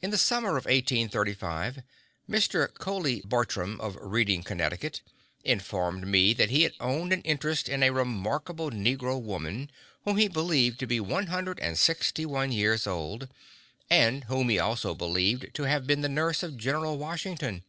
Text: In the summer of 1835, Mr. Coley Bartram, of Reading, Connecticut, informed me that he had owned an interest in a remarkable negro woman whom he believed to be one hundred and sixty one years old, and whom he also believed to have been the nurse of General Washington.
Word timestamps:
In 0.00 0.08
the 0.08 0.16
summer 0.16 0.56
of 0.56 0.64
1835, 0.64 1.82
Mr. 2.26 2.72
Coley 2.72 3.20
Bartram, 3.22 3.78
of 3.82 3.98
Reading, 4.00 4.42
Connecticut, 4.42 5.02
informed 5.44 6.06
me 6.06 6.32
that 6.32 6.48
he 6.48 6.62
had 6.62 6.72
owned 6.80 7.12
an 7.12 7.20
interest 7.20 7.68
in 7.68 7.82
a 7.82 7.90
remarkable 7.90 8.70
negro 8.70 9.20
woman 9.20 9.70
whom 10.06 10.16
he 10.16 10.28
believed 10.28 10.78
to 10.80 10.86
be 10.86 11.00
one 11.00 11.26
hundred 11.26 11.60
and 11.60 11.76
sixty 11.78 12.24
one 12.24 12.50
years 12.50 12.86
old, 12.86 13.28
and 13.90 14.24
whom 14.24 14.48
he 14.48 14.58
also 14.58 14.94
believed 14.94 15.52
to 15.52 15.64
have 15.64 15.86
been 15.86 16.00
the 16.00 16.08
nurse 16.08 16.42
of 16.42 16.56
General 16.56 16.96
Washington. 16.96 17.62